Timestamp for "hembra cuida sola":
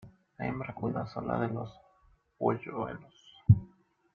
0.47-1.39